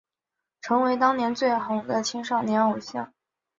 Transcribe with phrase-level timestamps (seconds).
[0.61, 3.13] 成为当年最红的青少年偶像。